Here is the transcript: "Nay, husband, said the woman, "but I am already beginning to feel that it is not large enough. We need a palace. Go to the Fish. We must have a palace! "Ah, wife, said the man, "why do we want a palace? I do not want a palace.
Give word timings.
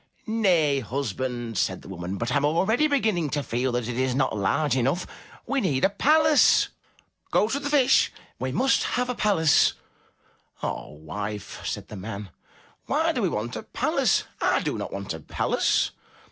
"Nay, 0.25 0.79
husband, 0.79 1.59
said 1.59 1.83
the 1.83 1.87
woman, 1.87 2.17
"but 2.17 2.31
I 2.31 2.35
am 2.37 2.43
already 2.43 2.87
beginning 2.87 3.29
to 3.37 3.43
feel 3.43 3.71
that 3.73 3.87
it 3.87 3.99
is 3.99 4.15
not 4.15 4.35
large 4.35 4.75
enough. 4.75 5.05
We 5.45 5.61
need 5.61 5.85
a 5.85 5.91
palace. 5.91 6.69
Go 7.29 7.47
to 7.49 7.59
the 7.59 7.69
Fish. 7.69 8.11
We 8.39 8.51
must 8.51 8.81
have 8.83 9.11
a 9.11 9.13
palace! 9.13 9.73
"Ah, 10.63 10.87
wife, 10.87 11.61
said 11.67 11.89
the 11.89 11.97
man, 11.97 12.31
"why 12.87 13.11
do 13.11 13.21
we 13.21 13.29
want 13.29 13.55
a 13.55 13.61
palace? 13.61 14.23
I 14.41 14.61
do 14.61 14.75
not 14.75 14.91
want 14.91 15.13
a 15.13 15.19
palace. 15.19 15.91